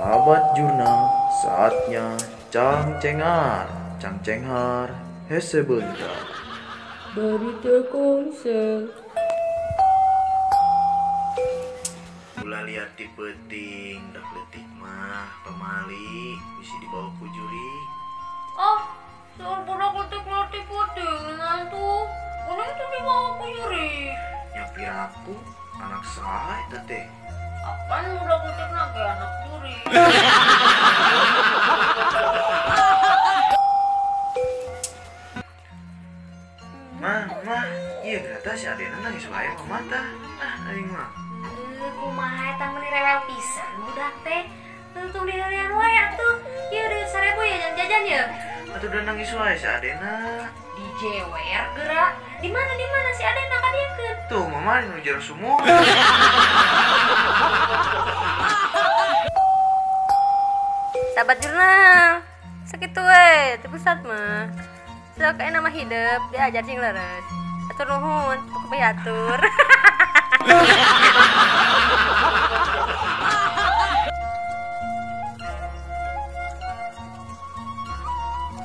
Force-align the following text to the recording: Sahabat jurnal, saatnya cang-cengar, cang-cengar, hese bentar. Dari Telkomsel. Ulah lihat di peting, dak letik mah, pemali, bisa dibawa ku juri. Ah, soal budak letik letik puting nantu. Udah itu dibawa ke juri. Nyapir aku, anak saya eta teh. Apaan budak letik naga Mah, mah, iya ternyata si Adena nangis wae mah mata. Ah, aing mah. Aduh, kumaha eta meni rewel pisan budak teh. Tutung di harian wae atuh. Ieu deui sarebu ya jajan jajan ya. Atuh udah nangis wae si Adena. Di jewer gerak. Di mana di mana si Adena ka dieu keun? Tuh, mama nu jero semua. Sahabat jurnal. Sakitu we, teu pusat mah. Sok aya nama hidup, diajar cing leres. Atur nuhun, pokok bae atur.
Sahabat 0.00 0.56
jurnal, 0.56 1.12
saatnya 1.44 2.16
cang-cengar, 2.48 3.68
cang-cengar, 4.00 4.88
hese 5.28 5.60
bentar. 5.60 6.24
Dari 7.12 7.52
Telkomsel. 7.60 8.96
Ulah 12.40 12.64
lihat 12.64 12.96
di 12.96 13.12
peting, 13.12 14.00
dak 14.16 14.24
letik 14.24 14.64
mah, 14.80 15.28
pemali, 15.44 16.32
bisa 16.56 16.74
dibawa 16.80 17.12
ku 17.20 17.28
juri. 17.28 17.72
Ah, 18.56 18.80
soal 19.36 19.68
budak 19.68 19.92
letik 20.00 20.24
letik 20.24 20.64
puting 20.64 21.36
nantu. 21.36 22.08
Udah 22.48 22.66
itu 22.72 22.84
dibawa 22.88 23.28
ke 23.36 23.46
juri. 23.52 23.92
Nyapir 24.56 24.88
aku, 24.88 25.36
anak 25.76 26.08
saya 26.08 26.56
eta 26.72 26.80
teh. 26.88 27.04
Apaan 27.60 28.16
budak 28.16 28.48
letik 28.48 28.68
naga 28.72 29.19
Mah, 37.00 37.24
mah, 37.48 37.64
iya 38.04 38.20
ternyata 38.20 38.52
si 38.52 38.68
Adena 38.68 39.00
nangis 39.00 39.24
wae 39.32 39.48
mah 39.48 39.80
mata. 39.80 40.04
Ah, 40.36 40.68
aing 40.68 40.84
mah. 40.92 41.08
Aduh, 41.48 41.88
kumaha 41.96 42.52
eta 42.52 42.76
meni 42.76 42.92
rewel 42.92 43.24
pisan 43.24 43.72
budak 43.88 44.12
teh. 44.20 44.44
Tutung 44.92 45.24
di 45.24 45.32
harian 45.32 45.72
wae 45.72 45.96
atuh. 45.96 46.44
Ieu 46.68 46.84
deui 46.92 47.08
sarebu 47.08 47.40
ya 47.40 47.56
jajan 47.56 47.72
jajan 47.72 48.04
ya. 48.04 48.22
Atuh 48.76 48.92
udah 48.92 49.00
nangis 49.08 49.32
wae 49.32 49.56
si 49.56 49.64
Adena. 49.64 50.44
Di 50.76 50.84
jewer 51.00 51.64
gerak. 51.72 52.20
Di 52.44 52.52
mana 52.52 52.72
di 52.76 52.84
mana 52.84 53.10
si 53.16 53.24
Adena 53.24 53.56
ka 53.56 53.68
dieu 53.72 53.88
keun? 53.96 54.16
Tuh, 54.28 54.44
mama 54.52 54.84
nu 54.84 55.00
jero 55.00 55.24
semua. 55.24 55.56
Sahabat 61.16 61.40
jurnal. 61.40 62.20
Sakitu 62.68 63.00
we, 63.00 63.56
teu 63.64 63.72
pusat 63.72 64.04
mah. 64.04 64.52
Sok 65.20 65.36
aya 65.36 65.52
nama 65.52 65.68
hidup, 65.68 66.32
diajar 66.32 66.64
cing 66.64 66.80
leres. 66.80 67.24
Atur 67.68 67.92
nuhun, 67.92 68.40
pokok 68.48 68.72
bae 68.72 68.80
atur. 68.80 69.36